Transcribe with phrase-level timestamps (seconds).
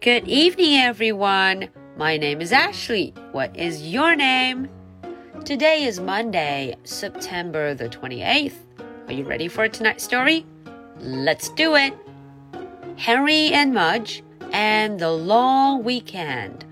[0.00, 1.68] Good evening, everyone.
[1.96, 3.14] My name is Ashley.
[3.32, 4.68] What is your name?
[5.44, 8.54] Today is Monday, September the 28th.
[9.08, 10.44] Are you ready for tonight's story?
[11.00, 11.94] Let's do it.
[12.96, 14.22] Henry and Mudge
[14.52, 16.64] and the Long Weekend.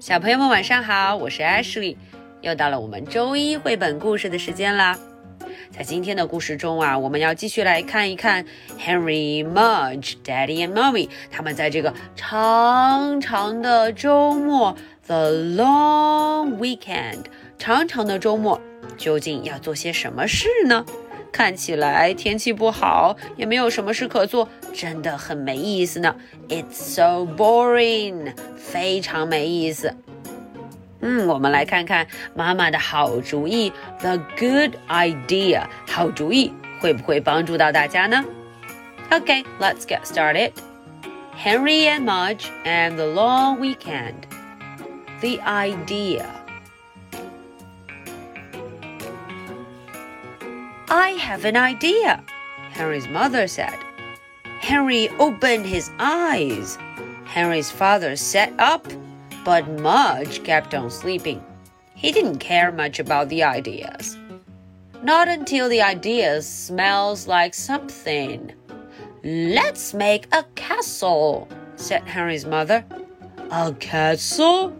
[0.00, 1.96] 小朋友们晚上好，我是 Ashley，
[2.42, 4.98] 又到了我们周一绘本故事的时间啦。
[5.71, 8.45] 在今天的故事中啊，我们要继续来看一看
[8.77, 17.25] Henry、Mudge、Daddy and Mommy 他们在这个长长的周末 The Long Weekend
[17.57, 18.59] 长长的周末
[18.97, 20.85] 究竟要做些什么事呢？
[21.31, 26.15] 看起来天气不好，也没有什么事可做，真的很没意思呢。
[26.47, 29.93] It's so boring，非常没意思。
[31.01, 38.23] 嗯，我们来看看妈妈的好主意，the good idea，好主意会不会帮助到大家呢
[39.09, 40.51] ？Okay, let's get started.
[41.41, 44.27] Henry and Mudge and the long weekend.
[45.21, 46.25] The idea.
[50.89, 52.19] I have an idea,
[52.73, 53.77] Henry's mother said.
[54.59, 56.77] Henry opened his eyes.
[57.25, 58.87] Henry's father sat up
[59.49, 61.43] but Mudge kept on sleeping.
[61.95, 64.15] He didn't care much about the ideas.
[65.01, 68.53] Not until the idea smells like something.
[69.23, 72.85] Let's make a castle, said Henry's mother.
[73.49, 74.77] A castle?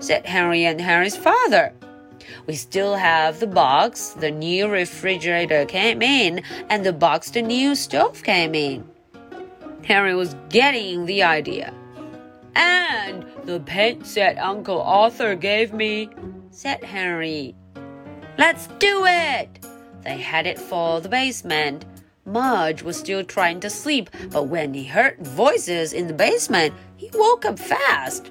[0.00, 1.72] said Henry and Henry's father.
[2.48, 7.76] We still have the box, the new refrigerator came in, and the box the new
[7.76, 8.84] stove came in.
[9.84, 11.72] Henry was getting the idea.
[12.58, 16.10] And the paint set Uncle Arthur gave me,
[16.50, 17.54] said Henry.
[18.36, 19.64] Let's do it!
[20.02, 21.84] They headed for the basement.
[22.24, 27.08] Mudge was still trying to sleep, but when he heard voices in the basement, he
[27.14, 28.28] woke up fast.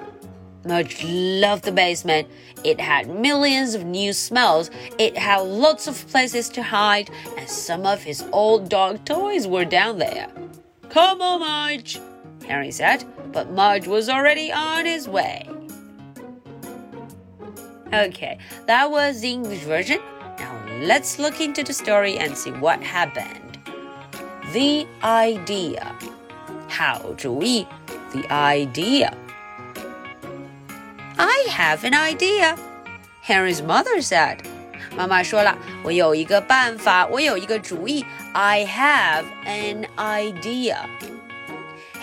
[0.65, 2.27] Mudge loved the basement.
[2.65, 7.85] It had millions of new smells, it had lots of places to hide, and some
[7.85, 10.27] of his old dog toys were down there.
[10.89, 12.01] Come on, Mudge,
[12.45, 13.05] Henry said
[13.37, 15.47] but Mudge was already on his way.
[17.93, 19.99] Okay, that was the English version.
[20.39, 23.59] Now let's look into the story and see what happened.
[24.53, 25.93] The idea.
[26.67, 27.67] How do we?
[28.11, 29.15] the idea.
[31.17, 32.57] I have an idea,
[33.21, 34.39] Henry's mother said.
[34.95, 38.05] 妈妈说了，我有一个办法，我有一个主意。
[38.33, 40.77] I have an idea.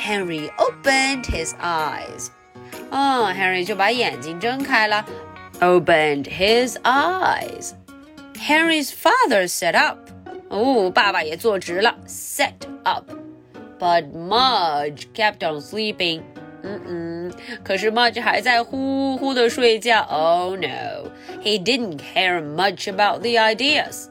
[0.05, 2.29] Henry opened his eyes.
[2.91, 3.65] 嗯、oh,，Henry
[5.61, 7.73] Opened his eyes.
[8.39, 10.11] Henry's father sat up.
[10.51, 12.53] Oh, 哦，爸爸也坐直了，sat
[12.85, 13.11] up.
[13.79, 16.21] But Mudge kept on sleeping.
[16.63, 17.33] 嗯嗯，
[17.65, 18.21] 可是 Mudge
[20.57, 21.11] no,
[21.43, 24.09] he didn't care much about the ideas.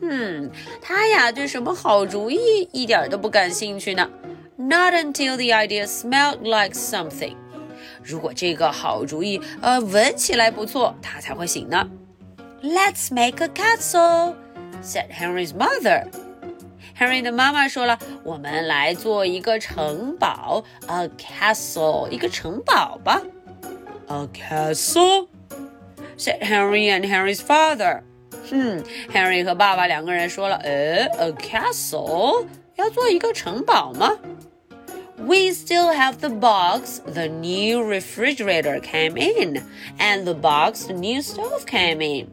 [0.00, 0.50] 嗯，
[0.80, 4.08] 他呀对什么好主意一点都不感兴趣呢。
[4.63, 7.35] not until the idea smelled like something.
[8.03, 11.89] 如果这个好主意呃闻起来不错，他才会醒呢。
[12.61, 14.35] Let's make a castle,"
[14.83, 16.07] said Henry's mother.
[16.97, 23.21] Henry 的妈妈说了，我们来做一个城堡，a castle，一个城堡吧。
[24.07, 25.27] A castle,
[26.17, 28.01] said Henry and Henry's father.
[28.51, 28.83] 嗯，
[29.13, 32.45] Henry 和爸爸两个人说了，呃，a castle
[32.75, 34.17] 要做一个城堡吗
[35.23, 39.63] ？we still have the box the new refrigerator came in,
[39.99, 42.27] and the box the new stove came in.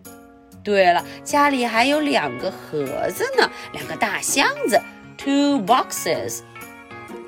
[0.64, 4.80] 对了，家里还有两个盒子呢，两个大箱子，
[5.16, 6.40] two boxes.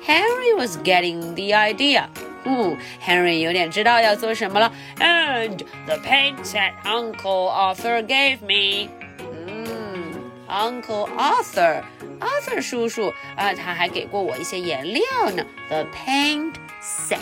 [0.05, 2.07] Henry was getting the idea.
[2.45, 4.71] 嗯，Henry 有点知道要做什么了。
[4.97, 8.89] And the paint that Uncle Arthur gave me.
[9.19, 11.83] 嗯，Uncle Arthur
[12.23, 15.03] Arthur 叔叔啊，他还给过我一些颜料
[15.35, 15.45] 呢。
[15.69, 17.19] The paint set.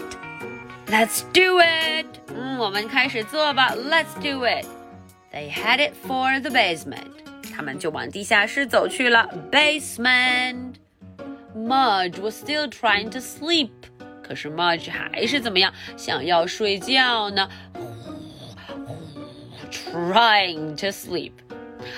[0.88, 2.06] Let's do it.
[2.34, 3.76] 嗯，我们开始做吧。
[3.76, 4.66] Let's do it.
[5.34, 7.12] They headed for the basement.
[7.56, 9.30] 他们就往地下室走去了。
[9.52, 10.76] Basement.
[11.56, 13.72] Mudge was still trying to sleep.
[14.24, 17.50] 可是 Mudge 还是怎么样，想要睡觉呢？
[19.72, 21.32] Trying to sleep.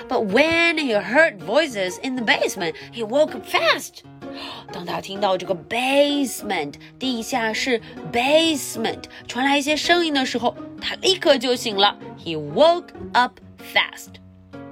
[0.08, 4.04] But when he heard voices in the basement, he woke up fast.
[4.72, 7.80] 当他听到这个 basement 地下室
[8.12, 11.98] basement 传来一些声音的时候，他立刻就醒了。
[12.18, 13.40] He woke up
[13.74, 14.20] fast.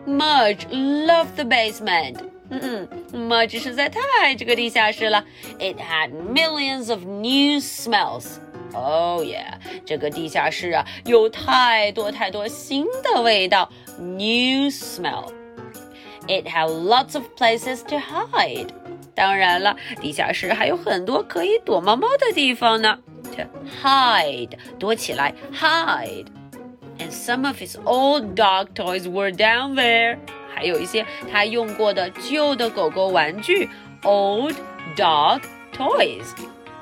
[0.06, 2.17] Mudge loved the basement.
[2.50, 5.25] 嗯，Mudge 实在太爱这个地下室了。
[5.59, 8.39] It had millions of new smells.
[8.75, 9.55] Oh yeah，
[9.85, 18.69] 这个地下室啊，有太多太多新的味道，new smell。It had lots of places to hide。
[19.15, 22.99] 当然了，地下室还有很多可以躲猫猫的地方呢。
[23.37, 23.43] To
[23.83, 30.19] hide，躲起来，hide。And some of his old dog toys were down there。
[30.55, 33.71] 还有一些他用过的旧的狗狗玩具，
[34.03, 34.55] old
[34.97, 35.41] dog
[35.73, 36.27] toys。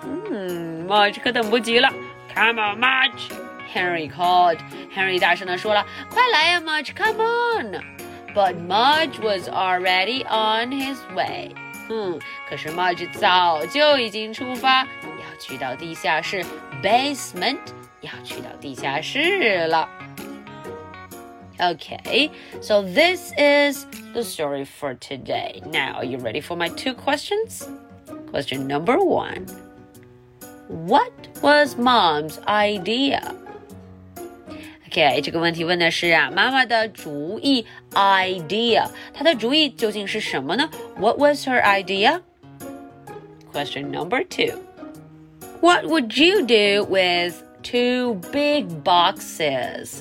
[0.02, 1.09] 嗯 么？
[1.11, 1.89] 这可等不及了
[2.35, 4.57] ！Come on, Mudge！Henry called.
[4.95, 6.93] Henry 大声地说了：“快来呀，Mudge!
[6.95, 7.81] Come on!”
[8.33, 11.51] But Mudge was already on his way.
[11.89, 12.19] 嗯，
[12.49, 16.45] 可是 Mudge 早就已经出发，要去到地下室
[16.81, 17.59] basement，
[17.99, 19.89] 要去到地下室了。
[21.59, 22.31] Okay,
[22.61, 25.61] so this is the story for today.
[25.65, 27.67] Now, are you ready for my two questions?
[28.31, 29.45] Question number one.
[30.70, 33.20] What was mom's idea?
[34.88, 40.70] OK，这个问题问的是啊，妈妈的主意 idea，她的主意究竟是什么呢？
[40.98, 42.20] What was her idea?
[43.52, 44.58] Question number two.
[45.60, 50.00] What would you do with two big boxes?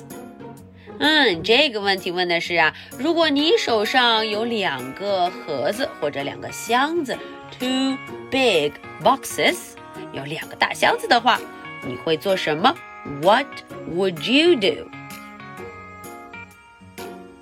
[0.98, 7.16] 嗯，这个问题问的是啊，如果你手上有两个盒子或者两个箱子，
[7.58, 7.96] two
[8.30, 8.72] big
[9.02, 9.74] boxes。
[10.12, 11.38] 有两个大箱子的话，
[11.84, 12.74] 你会做什么？
[13.22, 13.46] What
[13.88, 14.88] would you do?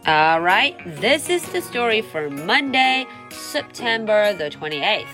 [0.06, 5.06] All right, this is the story for Monday, September the 28th.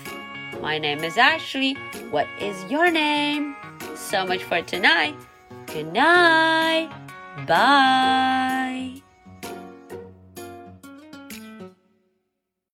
[0.61, 1.77] My name is Ashley.
[2.11, 3.55] What is your name?
[3.95, 5.15] So much for tonight.
[5.67, 6.89] Good night.
[7.47, 8.54] Bye.